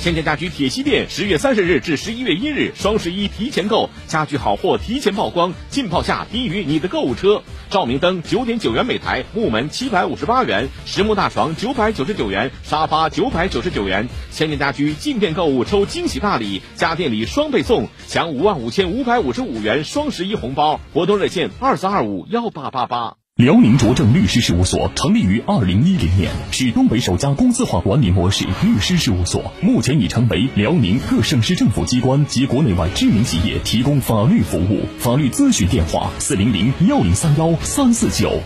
[0.00, 7.42] 先进家居铁西店十月三十日至十一月一日双十一提前购，家居好货提前曝光，浸泡价低于你的购物车。
[7.68, 14.08] 照明灯九点九元每台，木门七百五十八元，实木大床九百九十九元，沙发九百九十九元。
[14.30, 20.80] 先进家居进店购物抽惊喜大礼，家电礼双倍送，享五万五千五百五十五元双十一红包。
[20.94, 23.19] 活动热线二四二五幺八八八。
[23.40, 34.82] 辽宁卓正律师事务所成立于二零一零年，是东北首家公司化管理模式律师事务所，目前已成为辽宁各省市政府机关及国内外知名企业提供法律服务。
[34.98, 38.42] 法律咨询电话：四零零幺零三幺三四九。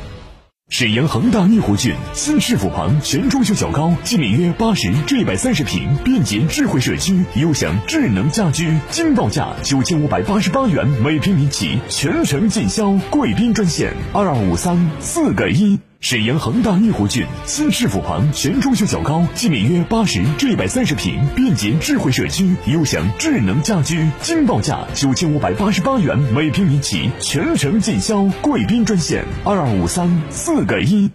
[0.76, 12.90] 沈阳恒大御湖郡新市府旁全装修小高，面积约八十至一百三十平便捷智慧社区，优享智能家居，惊报价九千五百八十八元每平米起，全程尽销。
[13.08, 15.78] 贵宾专线二二五三四个一。
[16.04, 28.24] 沈阳恒大御湖郡新市府旁全装修小高，即免约八十至一百三十平便捷智慧社区，优享智能家居，惊报价九千五百八十八元每平米起，全程尽销。
[28.42, 31.10] 贵宾专线二二五三四个一。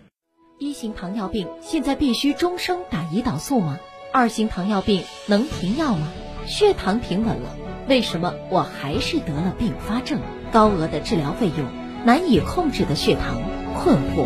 [0.58, 3.78] 一型糖尿病现在必须终生打胰岛素吗？
[4.12, 6.08] 二型糖尿病能停药吗？
[6.48, 7.56] 血糖平稳了，
[7.88, 10.20] 为什么我还是得了并发症？
[10.52, 11.68] 高额的治疗费用，
[12.08, 13.40] 难以控制的血糖，
[13.76, 14.26] 困惑。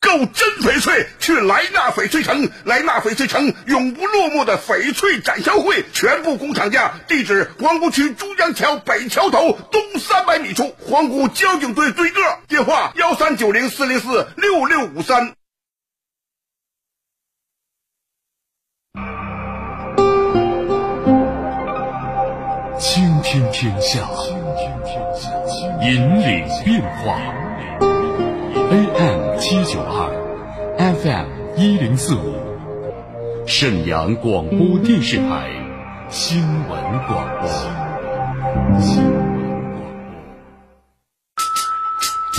[0.00, 2.48] 购真翡翠，去莱纳翡翠城。
[2.64, 6.94] 莱纳翡翠城永不落幕的翡翠展销会，全部工厂价。
[7.08, 12.20] 地址：皇姑区珠江桥北桥头东三百米处，皇姑交警队对个。
[12.46, 15.34] 电话：幺三九零四零四六六五三。
[22.78, 24.08] 倾听天下，
[25.82, 27.47] 引领变化。
[29.38, 30.10] 七九二
[30.78, 31.26] ，FM
[31.56, 32.34] 一零四五，
[33.46, 35.52] 沈阳广播电视台
[36.10, 36.68] 新闻
[37.06, 37.48] 广播。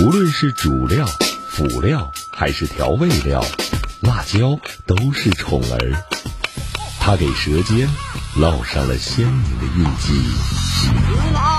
[0.03, 1.05] 无论是主料、
[1.47, 3.41] 辅料还是调味料，
[4.01, 6.03] 辣椒都是宠儿，
[6.99, 7.87] 它给舌尖
[8.37, 11.58] 烙上了鲜明的印记。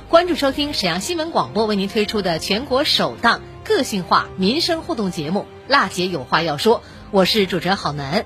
[0.11, 6.79] 关注收听沈阳新闻广播为您推出的全国首档个性化民生互动节目《辣姐有话要说》，
[7.11, 8.25] 我是主持人郝楠。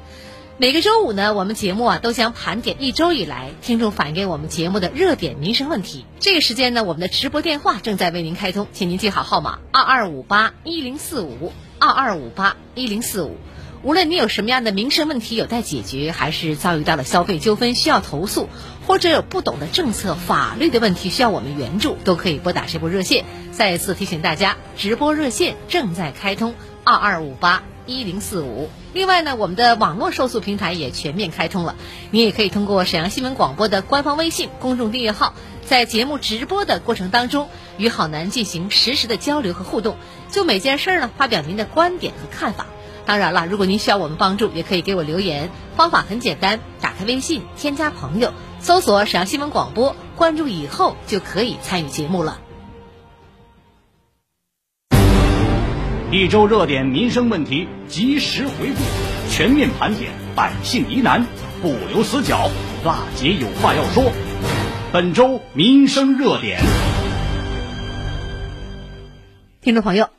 [0.58, 6.08] 每个周五呢，我们节目啊都将盘点一周以来听众反映给我们节目的热点民生问题。
[6.20, 13.38] 这个时间呢，我们的直播电话正在为您开通，请您记好号码：二二五八一零四五二二五八一零四五。
[13.86, 18.50] 无论你有什么样的民生问题有待解决，还是遭遇到了消费纠纷需要投诉，
[18.88, 23.26] 或者有不懂的政策、法律的问题需要我们援助，都可以拨打这部热线。
[23.52, 28.72] 再次提醒大家，直播热线正在开通，二二五八一零四五。
[28.92, 31.76] 另外呢，我们的网络受诉平台也全面开通了，
[32.10, 39.96] 你也可以通过沈阳新闻广播的官方微信公众订阅号，在节目直播的过程当中，与好男进行实时的交流和互动，
[40.32, 42.66] 就每件事儿呢发表您的观点和看法。
[43.06, 45.52] 当然了，如果您需要我们帮助，也可以给我留言。
[45.76, 52.40] 方法很简单，打开微信，添加朋友，搜索沈阳新闻广播，关注以后就可以参与节目了。
[56.12, 58.82] 一周热点民生问题及时回顾，
[59.30, 61.26] 全面盘点百姓疑难，
[61.62, 62.50] 不留死角。
[62.84, 64.12] 辣姐有话要说，
[64.92, 66.60] 本周民生热点。
[69.62, 70.10] 听众朋友。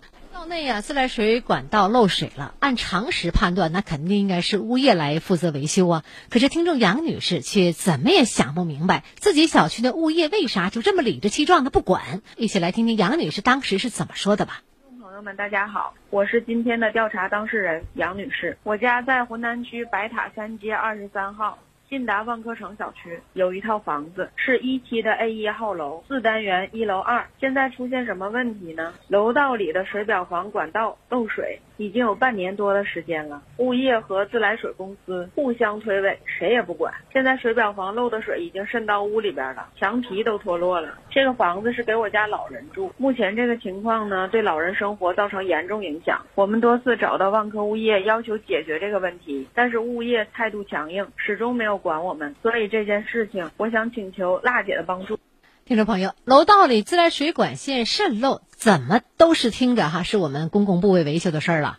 [0.46, 2.54] 内啊，自来水管道漏水了。
[2.60, 6.04] 按常识判断，那肯定应该是物业来负责维修啊。
[6.31, 12.22] 可是听众杨女士却怎么也想不明白，自己小区的物业为啥就这么理直气壮的不管？
[12.37, 14.62] 一起来听听杨女士当时是怎么说的吧。
[15.00, 18.58] 朋友们，大家好，我是今天的调查当事人杨女士。
[18.62, 21.58] 我家在浑南区白塔山街二十三号。
[21.88, 27.25] 信达万科城小区有一套房子，是一期的 A 一号楼，四单元一楼二。
[27.38, 28.93] 现在出现什么问题呢？
[29.09, 31.61] 楼道里的水表房管道漏水。
[31.79, 36.91] 已经有半年多的时间了，物业和自来水公司互相推诿，谁也不管。
[37.12, 40.97] 现在水表房漏的水已经渗到屋里边了，墙皮都脱落了。
[41.11, 46.25] 这个房子是给我家老人住，目前这个情况呢，对老人生活造成严重影响。
[46.35, 52.34] 我们多次找到万科物业要求解决这个问题，但是物业态度强硬，始终没有管我们。
[52.43, 55.19] 所以这件事情，我想请求辣姐的帮助。
[55.64, 61.78] 听众朋友，楼道里自来水管线渗漏，怎么都是听着哈，是我们公共部位维修的事儿了。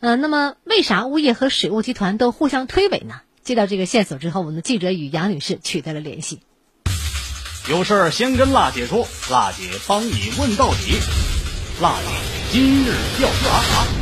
[0.00, 3.22] 呃，那么为啥物业和水务集团都互相推诿呢？
[3.40, 6.42] 接到这个线索之后，我们的记者与杨女士取得了联系。
[7.70, 10.98] 有事儿先跟辣姐说，辣姐帮你问到底。
[11.80, 14.01] 辣姐今日调查。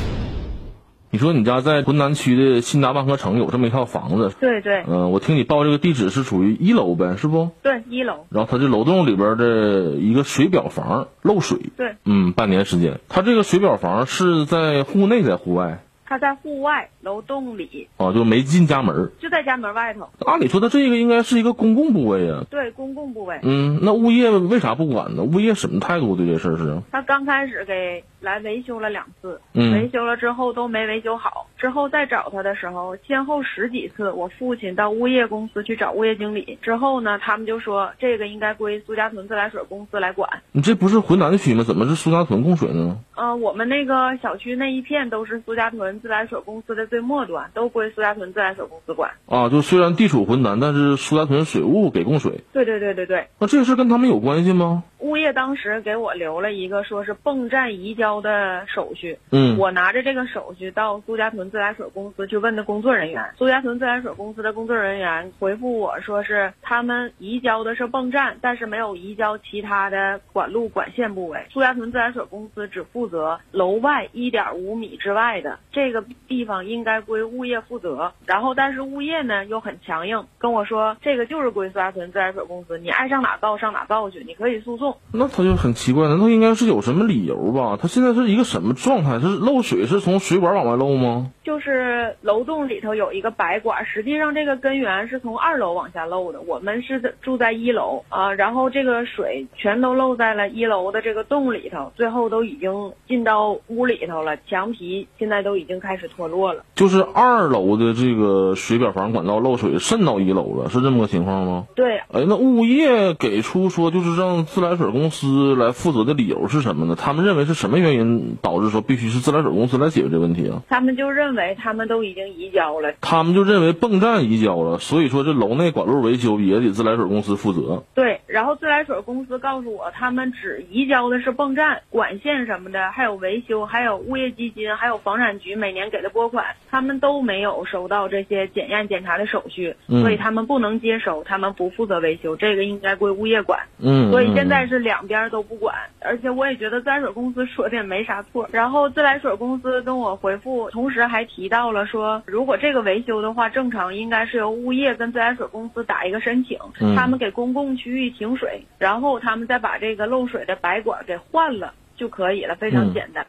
[1.12, 4.32] 你说你家在浑南区的新达万科城有这么一套房子？
[4.38, 4.84] 对对。
[4.86, 7.50] 嗯，我听你报这个地址是属于一楼呗，是不？
[7.62, 8.26] 对，一楼。
[8.30, 11.58] 然后它这楼栋里边的一个水表房漏水。
[11.76, 11.96] 对。
[12.04, 13.00] 嗯，半年时间。
[13.08, 15.82] 它这个水表房是在户内在户外？
[16.10, 17.88] 它在户外楼栋里。
[17.96, 19.10] 哦，就没进家门。
[19.20, 20.10] 就在家门外头。
[20.26, 22.44] 按理说，他这个应该是一个公共部位啊。
[22.50, 23.38] 对，公共部位。
[23.44, 25.22] 嗯，那物业为啥不管呢？
[25.22, 26.76] 物业什么态度对这事儿是？
[26.90, 28.02] 他刚开始给。
[28.20, 31.46] 来维修了两次，维修了之后都没维修好。
[31.56, 36.58] 之后再找他的时候，先后十几次，我父亲到物业公司去找物业经理。
[36.60, 40.28] 之后呢，他们就说这个应该归苏家屯自来水公司来管。
[40.52, 41.64] 你这不是浑南区吗？
[41.64, 42.98] 怎么是苏家屯供水呢？
[43.16, 49.12] 呃，我们那个小区那一片都是苏家屯自来水公司的最末端，都归苏家屯自来水公司管。
[49.26, 52.41] 啊，就虽然地处浑南，但是苏家屯水务给供水。
[52.52, 53.29] 对对对对对。
[53.38, 54.85] 那这个事跟他们有关系吗？
[55.00, 84.89] 物业当时给我留了一个说是泵站移交的手续，嗯，我拿着这个手续到苏家屯自来水公司去问的工作人员，苏家屯自来水公司的工作人员回复我说是他们移交的是泵站，但是没有移交其他的管路管线部位，苏家屯自来水公司只负责楼外一点五米之外的这个地方应该归物业负责，然后但是物业呢又很强硬跟我说这个就是归苏家屯自来水公司，你爱上哪告上哪告去，你可以诉讼。
[85.12, 87.78] 那他就很奇怪了，那应该是有什么理由吧？
[87.80, 89.18] 他现在是一个什么状态？
[89.20, 91.30] 是漏水是从水管往外漏吗？
[91.42, 96.40] 就是楼栋里头有一个白管，实际上这个根源是从二楼往下漏的。
[96.42, 106.62] 我们是住在一楼啊，然后这个水全都漏在了一楼的这个洞里头，最后都已经进到屋里头了，墙皮现在都已经开始脱落了。
[106.76, 111.66] 就是二楼的这个水表房管道漏水渗到一楼了，是这么个情况吗？
[111.75, 111.99] 对。
[112.12, 116.96] 哎，那物业给出说就是让自来水公司来负责的理由是什么呢？
[116.99, 120.62] 他们认为是什么原因导致说必须是自来水公司来解决这个问题啊？
[120.68, 121.56] 他们就认为。
[121.62, 127.82] 他们都已经移交了，他们就认为泵站移交了，所以说这楼内管路维修也得自来水公司负责。
[127.92, 143.60] 对，然后自来水公司告诉我，他们只移交的是泵站管线什么的，还有维修，还有物业基金，还有房产局每年给的拨款，他们都没有收到这些检验检查的手续，所以他们不能接收，他们不负责维修，这个应该归物业管。
[143.82, 148.48] 嗯，所以现在是两边都不管，而且我也觉得自来水公司说的也没啥错。
[148.52, 151.20] 然后自来水公司跟我回复，同时还。
[151.30, 156.58] 提到了说，如果这个维修的话，正常应该是由物业跟自来水公司打一个申请，
[156.96, 163.24] 他们给公共区域停水，然后他们再把这个漏水的白管给换了就可以了，非常简单。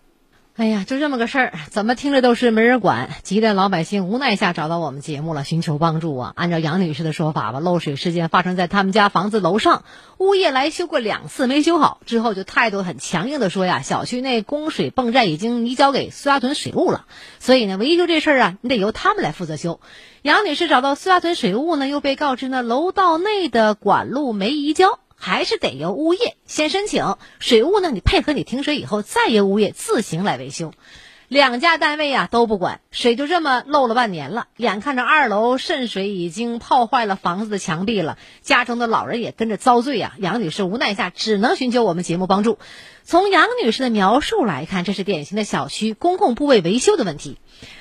[0.58, 6.34] 哎呀，就这么个事儿，怎么听着都是没人管，急得老百姓无奈下找到我们节目了，寻求帮助啊。
[6.36, 9.86] 按照杨女士的说法吧，漏水事件发生在他们家房子楼上，
[10.18, 17.06] 物业来修过两次没修好，之后就态度很强硬的说呀，小区内供水泵站已经移交给苏家屯水务了，
[17.40, 19.80] 所以呢，维修这事儿啊，你得由他们来负责修。
[20.22, 25.00] 杨女士找到苏家屯水务呢，又被告知呢，楼道内的管路没移交。
[25.22, 30.74] 还是得由物业先申请，水务呢，你配合你停水以后，再由物业自行来维修。
[31.28, 34.48] 两家单位啊都不管，水就这么漏了半年了。
[34.58, 40.14] 眼看着二楼渗水已经泡坏了房子的墙壁了，家中的老人也跟着遭罪啊。
[40.18, 42.58] 杨女士无奈下只能寻求我们节目帮助。
[43.04, 47.38] 从杨女士的描述来看，这是典型的小区公共部位维修的问题。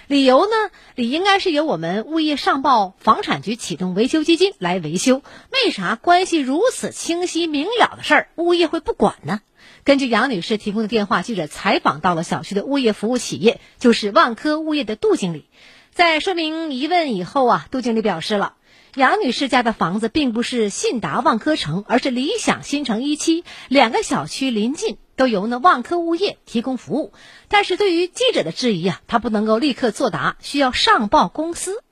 [0.07, 0.53] 理由呢？
[0.97, 5.23] 理应该是由我们物业上报房产局启动维修基金来维修。
[5.53, 9.41] 为啥关系如此清晰明了的事儿，物业会不管呢？
[9.85, 15.47] 根据杨女士提供的电话，记者采访到了小区的物业服务企业，就是万科物业的杜经理。
[15.93, 18.55] 在说明疑问以后啊，杜经理表示了，
[18.97, 24.99] 杨女士家的房子并不是信达万科城，而是理想新城一期，两个小区临近。
[25.21, 27.13] 都由呢万科物业提供服务，
[27.51, 31.83] 但是对于记者的质疑啊，他不能够立刻作答，需要上报公司。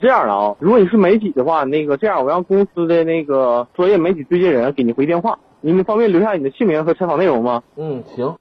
[0.00, 7.62] 这样的啊，如果你是媒体的话，那个这样，我让公司的那个专业媒体对接人给你回电话，你们方便留下你的姓名和采访内容吗？
[7.76, 8.36] 嗯，行。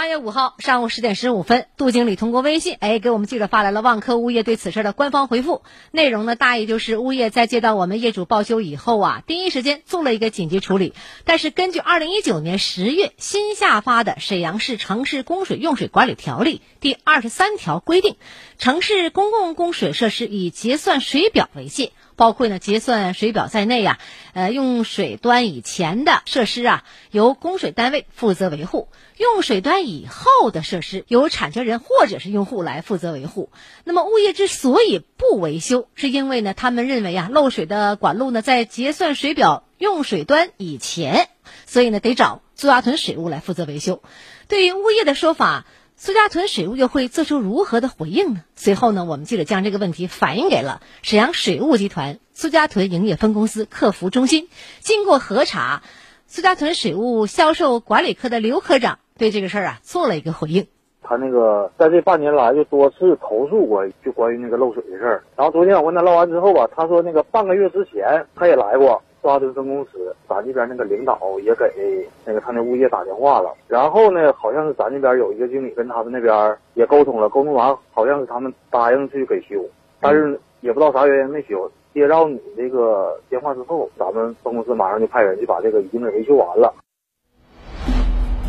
[0.00, 5.60] 八月五号上午十点十五分，杜经理通过微信，哎，给我们记者发来了万科物业对此事的官方回复。
[5.90, 10.94] 内容呢，大意就是物业在接到我们业主报修以后啊，第一时间做了一个紧急处理。
[11.26, 18.16] 但是根据二零一九年十月新下发的《沈阳市城市供水用水管理条例》第二十三条规定，
[18.60, 21.92] 城市公共供水设施以结算水表为界。
[22.14, 23.98] 包括呢，结算水表在内呀，
[24.34, 33.48] 呃，用水端以前的设施啊，由供水单位负责维护；用水端以后的设施，由产权人或者是用户来负责维护。
[33.84, 41.30] 那么，物业之所以不维修，是因为呢，他们认为啊，漏水的管路呢，在结算水表用水端以前，
[41.64, 44.02] 所以呢，得找苏家屯水务来负责维修。
[44.46, 45.64] 对于物业的说法。
[46.02, 48.40] 苏家屯水务又会做出如何的回应呢？
[48.54, 54.48] 随后呢，我们记者将这个问题反映给了沈阳水务集团苏家屯营业分公司客服中心。
[54.78, 55.82] 经过核查，
[56.26, 60.68] 苏家屯水务销售管理科的刘科长对这个事儿啊做了一个回应。
[61.02, 65.24] 他那个在这半年来就多次投诉过，就关于那个漏水的事儿。
[65.36, 69.02] 然后昨天我问他唠完之后吧，他说那个半个月之前他也来过。
[69.22, 79.62] 抓屯分公司，咱这边那个领导也给那个他那物业打电话了，然后呢，好像是咱这边有一个经理跟他们那边也沟通了，沟通完好像是他们答应去给修，
[80.00, 81.70] 但是也不知道啥原因没修。
[81.92, 86.72] 接到你这个电话之后，咱们分公司马上就派人去把这个已经给维修完了。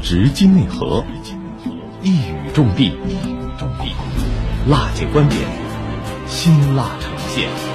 [0.03, 1.03] 直击内核，
[2.03, 2.89] 一语中的，
[3.57, 3.95] 中的，
[4.69, 5.41] 辣姐观点，
[6.27, 7.70] 辛辣呈现。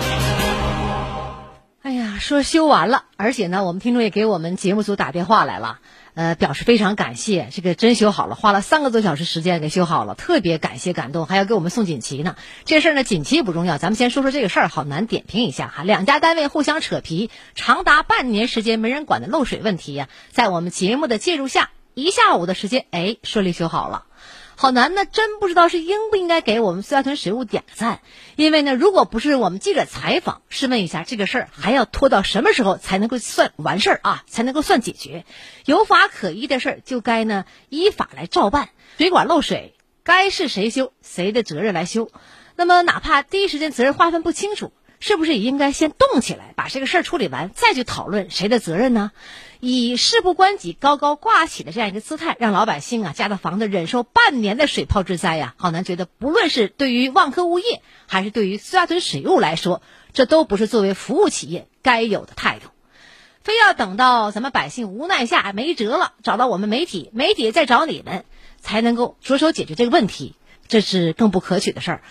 [2.18, 5.78] 说修完了，而且呢，我们听众也给我们节目组打电话来了，
[6.14, 12.36] 呃，表示非常感谢，这个真修好了，花了三个多小时时间给修好了，特别感谢感动，还要给我们送锦旗呢。
[12.64, 15.82] 这事儿呢，锦旗不重要，咱们先说说这个事儿，好难点评一下哈。
[15.82, 24.05] 两家单位互相扯皮，长达半年时间没人管的漏水问题呀，在我们节目的介入下，一下午的时间，哎，顺利修好了。
[24.58, 28.00] 好难呢，真不知道是应不应该给我们苏家屯水务点个赞，
[28.36, 34.24] 因为呢，如果不是我们记者采访，试问一下这个事儿还要拖到什么时候才能够算 完事儿啊？
[34.26, 35.26] 才能够算解决？
[35.66, 38.70] 有法可依的事儿就该呢依法来照办。
[38.96, 42.10] 水管漏水，该是谁修谁的责任来修。
[42.56, 44.72] 那么哪怕第一时间责任划分不清楚。
[44.98, 49.12] 是不是也应该先动起来，把这个事儿处理完，再去讨论谁的责任呢？
[49.60, 59.82] 以事不关己高高挂起的这样一个姿态，让老百姓啊家的房子忍受半年的水泡之灾呀，好难觉得，不论是对于万科物业，还是对于苏家屯水务来说，
[60.12, 62.68] 这都不是作为服务企业该有的态度。
[63.42, 68.24] 非要等到咱们百姓无奈下没辙了，找到我们媒体，媒体再找你们，
[68.60, 70.34] 才能够着手解决这个问题，
[70.66, 72.02] 这是更不可取的事儿。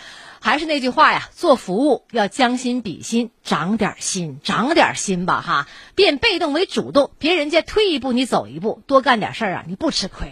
[0.46, 10.32] 还是那句话呀，做服务要将心比心，长点心，长点心吧哈，变被动为主动，别人家退一步你走一步，多干点事儿啊，你不吃亏。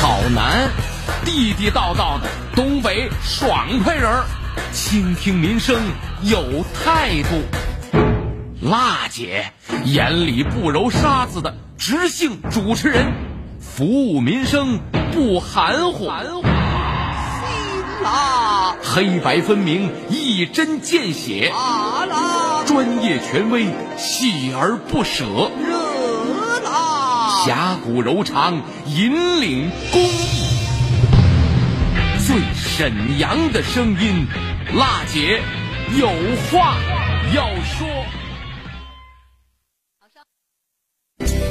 [0.00, 0.70] 好男，
[1.26, 4.24] 地地道道的东北爽快人儿，
[4.72, 5.78] 倾听民生
[6.22, 7.42] 有态度。
[8.62, 9.52] 辣姐
[9.84, 13.12] 眼里不揉沙子的直性主持人，
[13.60, 14.80] 服务民生
[15.12, 16.08] 不含糊。
[18.04, 23.64] 啦，黑白分明，一针见血；啊啦，专业权威，
[23.96, 25.24] 锲而不舍；
[25.58, 30.54] 热啦，侠骨柔肠，引领公益。
[32.26, 34.26] 最沈阳的声音，
[34.74, 35.40] 辣姐
[35.98, 36.08] 有
[36.52, 36.76] 话
[37.34, 37.88] 要说。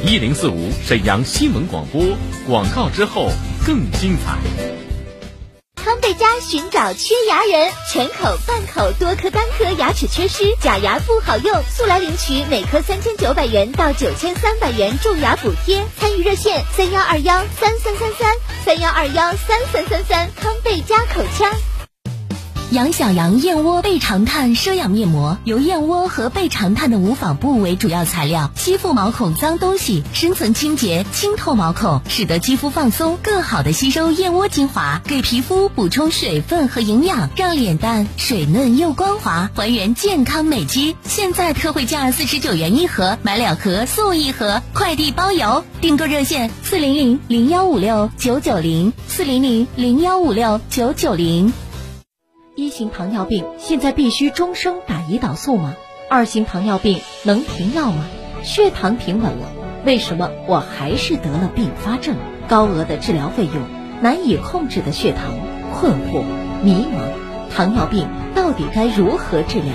[0.05, 2.03] 一零四五沈阳新闻广播
[2.45, 3.31] 广告之后
[3.65, 4.82] 更精彩。
[5.83, 15.83] 康贝佳寻找缺牙人，全口、半口、多颗、单颗牙齿缺失，假牙不好用，速来领取每颗三千九百元到九千三百元种牙补贴。
[15.99, 21.51] 参与热线三幺二幺三三三三三幺二幺三三三三，康贝佳口腔。
[22.73, 40.95] 养小羊燕窝倍长炭奢养面膜，由燕窝和倍长炭的无纺布为主要材料，吸附毛孔脏东西，深层清洁，清透毛孔，使得肌肤放松，更好的吸收燕窝精华，给皮肤补充水分和营养，让脸蛋水嫩又光滑，还原健康美肌。
[41.03, 45.63] 现在特惠价四十九元一盒，买两盒送一盒，快递包邮。
[45.79, 51.53] 订购热线：四零零零幺五六九九零，四零零零幺五六九九零。
[52.55, 55.73] 一型糖尿病现在必须终生打胰岛素吗？
[56.07, 58.05] 二型糖尿病能停药吗？
[58.43, 59.47] 血糖平稳了，
[59.85, 62.15] 为什么我还是得了并发症？
[62.47, 63.55] 高额的治疗费用，
[64.03, 65.33] 难以控制的血糖，
[65.73, 66.21] 困惑、
[66.61, 69.73] 迷茫，糖尿病到底该如何治疗？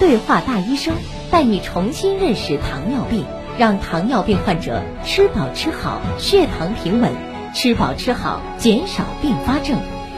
[0.00, 0.94] 对话大医生，
[1.30, 3.26] 带你重新认识糖尿病，
[3.58, 7.12] 让糖尿病患者吃饱吃好，血糖平稳，
[7.52, 9.78] 吃饱吃好，减少并发症。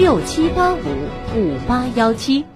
[0.00, 0.78] 六七八五
[1.36, 2.46] 五八幺七，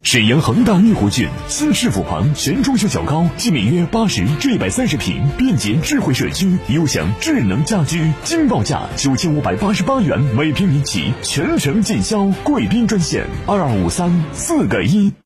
[0.00, 12.24] 沈阳恒大御湖郡新市府旁全装修小高，面积约八十至一百三十平，便捷智慧社区，优享智能家居，惊报价九千五百八十八元每平米起，全程尽销。
[12.42, 15.12] 贵宾专线二二五三四个一。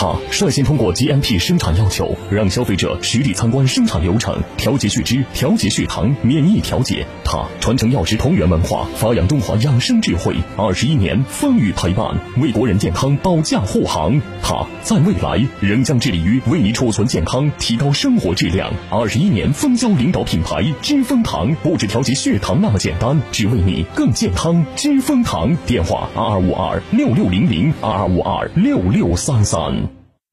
[0.00, 7.06] 他率先通过 GMP 生产要求，让消费者实地参观生产流程，调节血脂、调节血糖、免疫调节。
[7.22, 14.18] 他传承药食同源文化，发扬中华养生智慧，二十一年风雨陪伴，为国人健康保驾护航。
[14.42, 18.72] 他在未来仍将致力于为你储存健康，提高生活质量。
[18.90, 24.64] 二十一年蜂胶领导品牌知蜂堂，不止调节血糖那么简单，只为你更健康。
[24.76, 29.89] 知蜂堂，电话二二五二六六零零二二五二六六三三。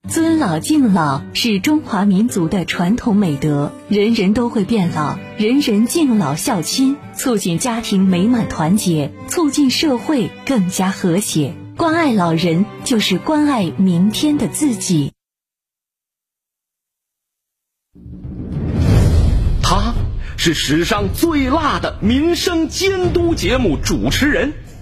[0.08, 11.54] 尊老敬老是中华民族的传统美德，人人都会变老，人人敬老孝亲，促进家庭美满团结，促进社会更加和谐。
[11.76, 15.12] 关爱老人，就是关爱明天的自己。
[19.62, 19.94] 他
[20.38, 24.54] 是史上最辣的民生监督节目主持人。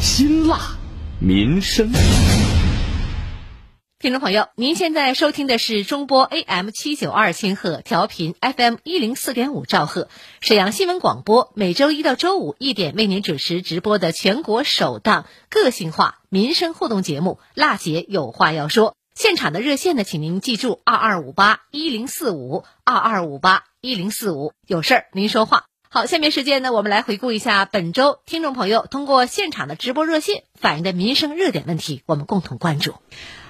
[0.00, 0.58] 辛辣
[1.18, 1.92] 民生，
[3.98, 10.08] 听众朋友，您现在收听的是中波 AM 七九二千赫调频 FM 一零四点五兆赫
[10.40, 18.92] 沈阳新闻广播，每周一到周五一点为您主持直播的全国首档个性化民生互动节目《辣姐有话要说》。
[19.14, 25.66] 现场的热线呢，请您记住二二五八一零四五二二五八一零四五，有事儿您说话。
[25.92, 32.94] 好，下面时间呢，我们来回顾一下本周听众朋友通过现场的直播热线反映的民生热点问题，我们共同关注。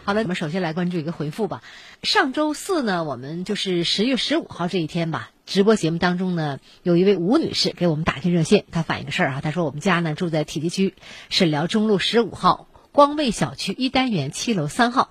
[0.05, 1.63] 好了，我们首先来关注一个回复吧。
[2.03, 10.95] 上周四呢，我们就是十月十五号这一天吧，直播节目当中呢，有一位吴女士给我们打进热线，她反映个事儿啊，她说我们家呢住在体积区
[11.29, 15.11] 沈辽中路十五号光卫小区一单元七楼三号，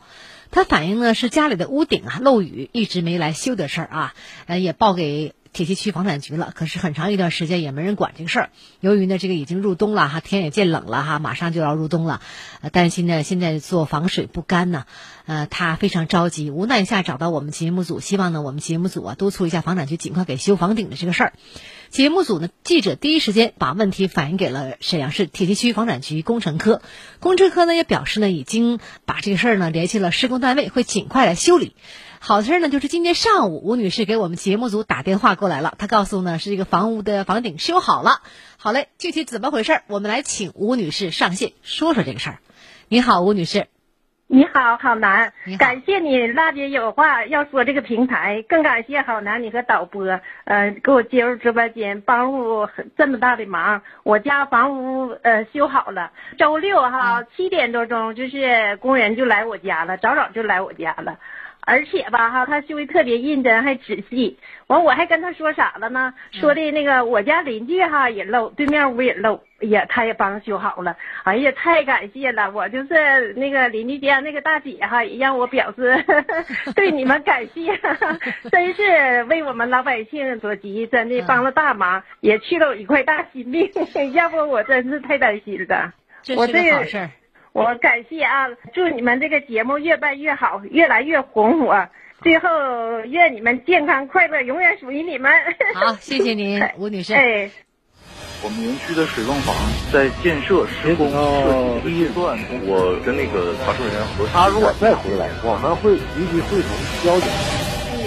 [0.49, 4.15] 她反映呢是家里的屋顶啊漏雨，一直没来修的事儿啊，
[4.47, 5.35] 呃也报给。
[5.51, 8.49] 铁西区房产局了，可是很长一段时间也没人管这个事儿。
[8.79, 12.21] 由于呢，这个已经入冬了哈，天也渐冷了哈，马上就要入冬了，
[12.61, 14.85] 呃，担心呢现在做防水不干呢，
[15.25, 21.33] 呃，他非常着急，无奈下找到我们节目组，希望呢我们节目组啊督促一下房产局尽快给修房顶的这个事儿。
[21.89, 26.83] 节目组呢，记者第一时间把问题反映给了沈阳市铁西区房产局工程科，
[27.19, 31.75] 工程科呢也表示呢，已经把这个事儿呢联系了施工单位，会尽快来修理。
[32.21, 38.21] 好事儿呢，就是今天上午吴女士给我们节目组打电话过来了，她告诉呢是这个房屋的房顶修好了。
[38.57, 39.81] 好嘞，具体怎么回事？
[39.87, 42.39] 我们来请吴女士上线说说这个事儿。
[42.89, 43.67] 你好，吴女士。
[44.27, 53.81] 你好，好男，感谢你娜姐有话要说这个平台，更感谢好男你和导播，呃，给我接入直播间，帮助这么大的忙。
[54.03, 61.17] 我家房屋呃修好了，周六哈七点多钟，就是工人就来我家了，早早就来我家了。
[61.69, 64.39] 而且吧哈，他修的特别认真，还仔细。
[64.65, 66.15] 完，我还跟他说啥了呢？
[66.31, 70.97] 说的那个我家邻居哈也漏，对面屋也漏，也他也帮修好了。
[71.25, 72.49] 哎呀，太感谢了！
[72.49, 76.03] 我就是那个邻居家那个大姐哈，也让我表示
[76.75, 77.79] 对你们感谢，
[78.49, 83.69] 真是为我们老百姓所急，真的帮了大忙，也去了我一块大心病。
[84.13, 85.93] 要不我真是太担心了。
[86.23, 87.11] 这是个好事儿。
[87.51, 88.47] 我感谢啊！
[88.73, 91.87] 祝你们这个节目越办越好，越来越红火。
[92.21, 92.47] 最后，
[93.05, 95.31] 愿你们健康快乐，永远属于你们。
[95.73, 97.13] 好，谢谢您， 吴女士。
[97.13, 97.49] 哎，
[98.43, 99.55] 我们园区的水泵房
[99.91, 106.69] 在建设施工设计预算，我跟那个查证人员核他如果再回来，我们会立即会同
[107.03, 107.29] 交警。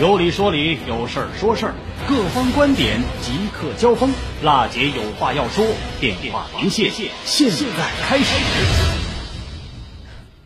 [0.00, 1.74] 有理说理，有事儿说事儿，
[2.08, 4.12] 各方观点即刻交锋。
[4.42, 5.66] 辣姐有话要说，
[6.00, 6.90] 电话连线，
[7.24, 9.11] 现在开始。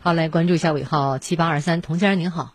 [0.07, 2.53] 好，来关注一下尾号七八二三，童先生您好。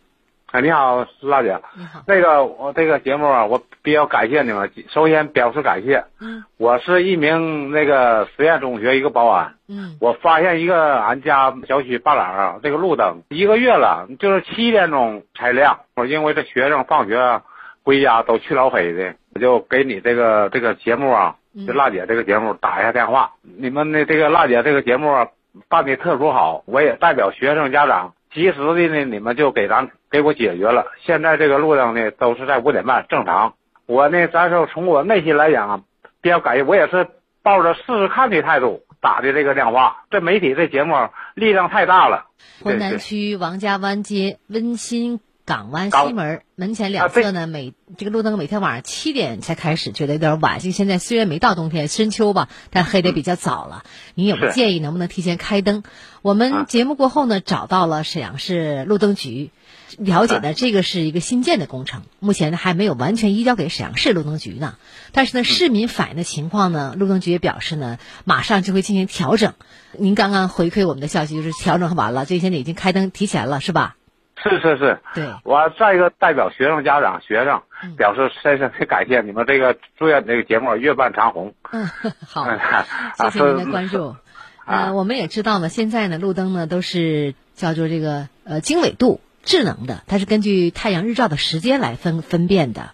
[0.53, 1.61] 哎，你好，辣姐。
[1.75, 2.03] 你好。
[2.07, 4.73] 那个我这个节目啊，我比较感谢你们。
[4.89, 6.05] 首先表示感谢。
[6.19, 6.45] 嗯。
[6.57, 9.57] 我是一名那个实验中学一个保安。
[9.69, 9.99] 嗯。
[10.01, 15.81] 我发现一个俺家小区半栏啊，这个路灯一个月了，就是七点钟才亮。
[15.95, 17.43] 我因为这学生放学
[17.83, 21.37] 回家都去老黑的，我就给你这个这个节目啊，
[21.67, 23.33] 就辣姐这个节目打一下电话。
[23.43, 25.27] 你们的这个辣姐这个节目。
[25.69, 30.87] 办的特殊好，我也代表学生家长及时的呢，你们就给咱给我解决了。
[31.05, 33.55] 现在这个路灯呢都是在五点半正常。
[33.87, 35.81] 我呢，咱说从我内心来讲啊，
[36.21, 37.09] 比较感谢，我也是
[37.43, 40.05] 抱着试试看的态度打的这个电话。
[40.11, 40.95] 这媒体这节目
[41.35, 42.27] 力量太大了。
[42.63, 45.21] 浑南区王家湾街温馨。
[45.53, 50.61] 港湾西门门前两侧呢，每这个路灯每天晚上七点才开始，觉得有点晚。
[50.61, 53.85] 就现在虽然没到冬天，深秋吧，但黑的比较早了。
[54.15, 55.83] 您有没有建议能不能提前开灯？
[56.23, 59.51] 我们节目过后呢，找到了沈阳市路灯局，
[59.99, 64.77] 了解呢，这个是一个新建的工程，目前呢还没有完全移交给沈阳市路灯局呢。
[65.13, 69.53] 但是呢，市民反映的情况呢，路灯局也表示呢，马上就会进行调整。
[69.99, 73.97] 您刚刚回馈我们的消息就是调整完了，这现在已经开灯提前了，是吧？
[74.45, 77.63] 是是是，对，我再一个代表学生家长、学生
[77.97, 81.55] 表示深深的感谢你们这个祝愿这个节目越办长虹。
[81.71, 81.89] 嗯，
[82.27, 82.47] 好，
[83.31, 84.17] 谢谢您的关注。
[84.65, 92.91] 呃，我们也知道呢，现在呢，路灯呢都是叫做这个呃经纬度智能的，它是根据太阳日照的时间来分分辨的。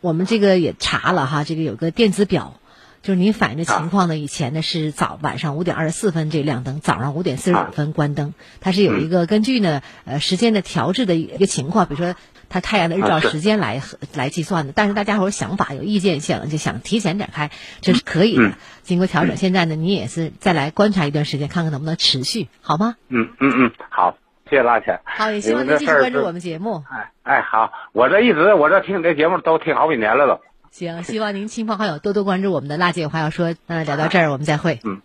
[0.00, 2.54] 我们这个也查了哈，这个有个电子表。
[3.08, 4.18] 就是您反映的情况呢？
[4.18, 8.34] 以前呢是早晚上五点二十四分这亮灯，早上五点四十五分关灯。
[8.60, 12.14] 它是有一个根据呢呃时间的调制的一个情况，比如说
[12.50, 13.80] 它太阳的日照时间来
[14.14, 14.74] 来计算的。
[14.76, 18.52] 但是大家伙想法有意见性，就想提前点开，这是可以的。
[18.82, 22.96] 经过调整，现在呢你也是再来观察一段时间，看看能不能持续，好吗？
[23.08, 24.18] 嗯嗯嗯，好，
[24.50, 25.00] 谢谢拉姐。
[25.04, 26.84] 好，也希望您继续关注我们节目。
[26.90, 30.42] 哎哎，好，我这一直我这听你这节目都听好几年了都。
[30.70, 33.54] 行，希望您亲朋好友多多关注我们的辣姐有话要说。
[33.66, 34.80] 那聊到这儿，我们再会。
[34.84, 35.00] 嗯，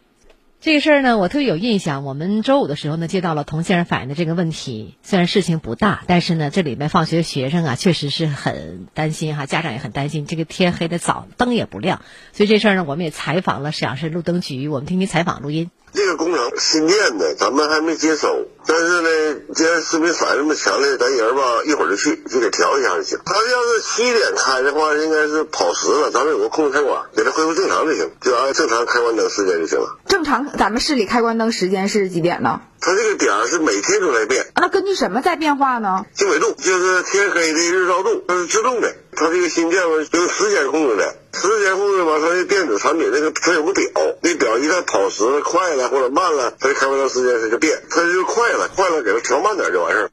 [0.62, 2.04] 这个事儿呢，我特别有印象。
[2.04, 4.98] 我们周五的时候呢，接到了童先生反映的这个问题。
[5.02, 10.26] 虽然事情不大，但是呢，这里面放学的学生啊，确实是很担心哈，家长也很担心。
[10.26, 12.02] 这个天黑的早，灯也不亮，
[12.34, 14.68] 所以这事儿呢，我们也采访了沈阳市路灯局。
[14.68, 15.72] 我们听听采访录音。
[15.94, 18.48] 这个工程新建的，咱们还没接手。
[18.66, 19.10] 但是呢，
[19.54, 23.20] 既然市民反应这么强烈，咱人吧一会儿就去，就给调一下就行。
[23.26, 30.00] 他要是七点开的话，应该是跑时了，咱们有个控制开关，给他恢复正常就行，就按正常开关灯时间就行了。
[30.08, 32.62] 正常，咱们市里开关灯时间是几点呢？
[32.80, 34.48] 它这个点儿是每天都在变。
[34.56, 36.06] 那根据什么在变化呢？
[36.16, 38.96] 经纬度就是天黑的日照度，它是自动的。
[39.16, 43.84] 它这个新建嘛，用时间控制的，时间控制嘛，它的电子产品那个它有个表，
[44.22, 50.12] 那表一旦跑时快了或者慢了，它就开不了时间它就变，它就快了，快了给它调慢点就完事儿。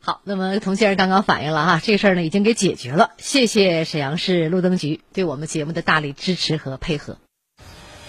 [0.00, 7.16] 好，那么童先生刚刚反映了哈，这个事儿呢已经给解决了，谢谢沈阳市路灯局对我们节目的大力支持和配合。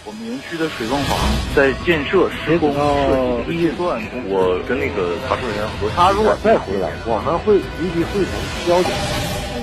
[0.04, 1.18] 我们园区的水泵房
[1.56, 8.94] 在建设施工设计预算，我跟那个查证人员核他如果再回来，我们会立即会同交警。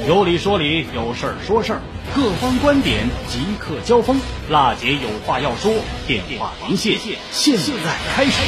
[0.09, 1.81] 有理说理，有事儿说事儿，
[2.13, 4.17] 各方观点即刻交锋。
[4.51, 5.73] 辣姐有话要说，
[6.09, 6.99] 电话连线
[7.31, 8.43] 现在开始。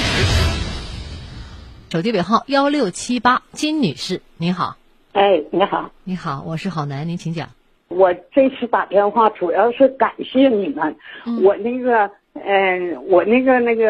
[1.92, 4.76] 手机尾号幺六七八，金女士，您好。
[5.12, 7.50] 哎，你好，你好，我是郝楠，您请讲。
[7.86, 10.96] 我这次打电话主要是感谢你们。
[11.44, 12.10] 我那个，
[12.46, 13.84] 嗯，我那个那个，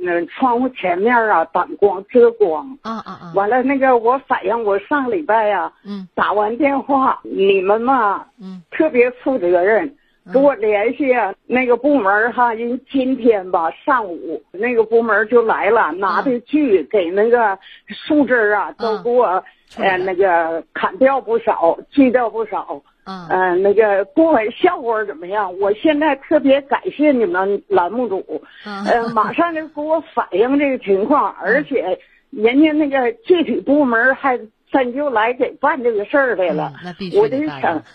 [0.00, 2.66] 那窗户前面啊，挡光遮光。
[2.82, 3.32] 啊啊啊！
[3.34, 9.96] 完了，那个我反映，我上礼拜呀，嗯，打完电话，你们嘛，嗯，特别负责任。
[10.32, 11.12] 给我联系
[11.46, 19.42] 那个部门哈，人今天吧上午那个部门就来了，拿的锯给那个树枝啊都给我
[19.78, 22.80] 呃那个砍掉不少，锯掉不少。
[23.04, 31.98] 嗯，那个公文效果怎么样，我现在特别感谢你们栏目组，呃，马上就给我反映这个情况，而且
[32.30, 34.38] 人家那个具体部门还
[34.70, 37.82] 真就来给办这个事儿来了，那必须我就想。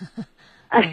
[0.69, 0.83] 哎，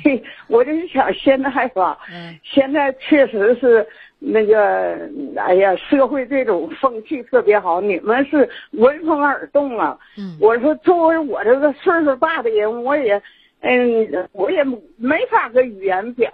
[0.47, 1.99] 我就想现在吧，
[2.45, 3.85] 现在确实是
[4.21, 4.97] 那个，
[5.37, 9.99] 哎呀，社会这种风气特别好，你们是闻风而动啊。
[10.17, 13.21] 嗯，我说作为我这个岁数大的人，我也，
[13.65, 14.63] 嗯，我也
[14.97, 16.31] 没法跟语言表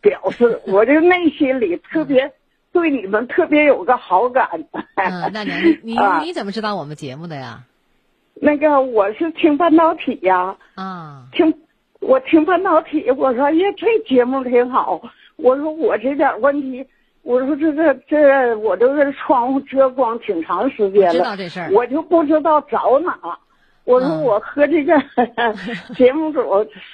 [0.00, 2.30] 表示，我这内心里特别
[2.72, 4.46] 对你们特别有个好感。
[4.94, 7.64] 嗯， 那你你你怎么知道我们节目的呀？
[8.34, 10.56] 那个我是听半导体呀。
[10.74, 11.52] 啊，听。
[12.00, 15.00] 我听半导体，我说呀，这节目挺好。
[15.36, 16.86] 我说我这点问题，
[17.22, 23.38] 我说这这这我这个窗户遮光挺长时间了，知道这事儿，我就不知道找哪。
[23.84, 24.94] 我说我和这个
[25.94, 26.40] 节目组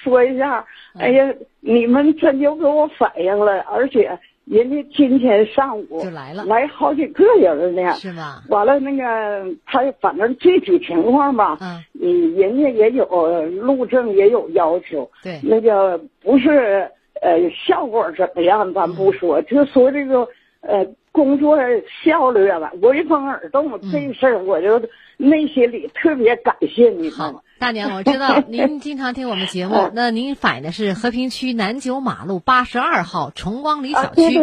[0.03, 0.65] 说一下，
[0.99, 4.17] 哎呀，你们真就给我反映了，而且。
[4.45, 8.41] 人家今天上午就来了，来好几个人呢，是吧？
[8.49, 11.57] 完了，那个他反正具体情况吧，
[12.01, 13.05] 嗯，人家也有
[13.45, 16.89] 路政也有要求，对，那个不是
[17.21, 20.27] 呃效果怎么样，咱不说，就说这个
[20.61, 21.57] 呃工作
[22.03, 24.81] 效率吧，闻风而动这事儿，我就
[25.17, 27.43] 内心里特别感谢你好。
[27.59, 34.39] 大娘，我知道 您经常听我们节目，那您反映的是和平区南九马路八十二号崇光里小区，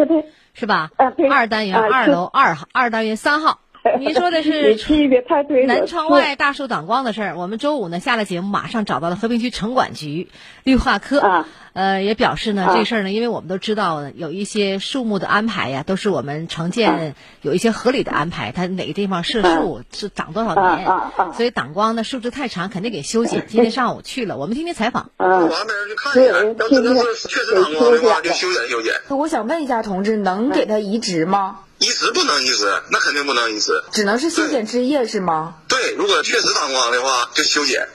[0.53, 0.91] 是吧？
[1.29, 3.59] 二单元二楼二号，二单元三号。
[3.99, 4.77] 您说的是
[5.65, 7.37] 南窗外大树挡光的事儿。
[7.37, 10.27] 我们周五呢下了节目，马上找到了和平区城管局
[10.65, 20.85] 绿化科，呃，也表示呢这事儿呢，因为我们都知道有一些树木的安排呀，都是我们城建有一些合理的安排，它哪个地方设树是长多少年，
[21.33, 23.45] 所以挡光呢树枝太长，肯定给修剪。
[23.47, 25.11] 今天上午去了，我们听听采访。
[25.17, 28.93] 完没人去看一眼，要真的是确实挡光的话，就修剪修剪。
[29.07, 31.59] 我想问一下同志，能给他移植吗？
[31.79, 35.55] 移植不能移植，那肯定不能移植，只能是修剪枝叶是吗？
[35.67, 37.87] 对，如果确实挡光的话，就修剪。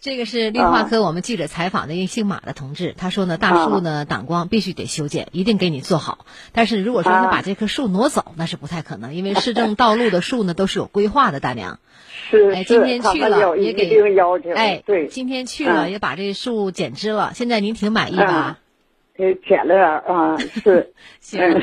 [0.00, 6.26] 这个是绿化科我们记者采访的一个姓马的同志，他说呢，大树呢挡光必须得修剪，一定给你做好。
[6.52, 11.80] 但是如果说你把这棵树挪走，那是不太可能，因为市政道路的树呢都是有规划的，大娘。
[12.30, 14.00] 是哎，今天去了也给。
[14.54, 18.58] 哎，对，今天去了也把这树剪枝了，现在您挺满意吧？
[19.16, 20.92] 给剪了点啊，是。
[21.20, 21.62] 行，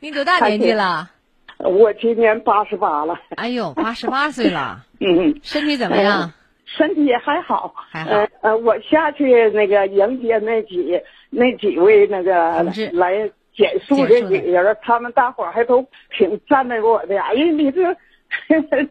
[0.00, 1.10] 您多大年纪了？
[1.58, 3.18] 我今年八十八了。
[3.36, 4.84] 哎呦，八十八岁了。
[5.00, 6.32] 嗯，身体怎么样？
[6.66, 8.10] 身体还好，还好。
[8.42, 17.20] 呃，我下去那个迎接那几那几位那个来减速这几个人，他们大伙还都挺赞美我的。
[17.20, 17.96] 哎呀，你这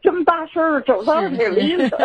[0.02, 1.98] 这么大岁数走道挺利索。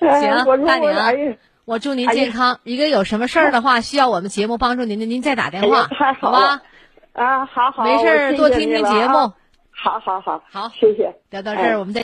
[0.00, 2.58] 行，大娘，我祝您健康。
[2.64, 5.88] 一个有什么事儿的话，需要我们节目帮助您的，您再打电话，
[6.20, 6.62] 好吧？
[7.12, 9.32] 啊，好好，没事多听听节目。
[9.70, 11.14] 好好好，好，谢谢。
[11.30, 12.00] 聊到这儿，我们再。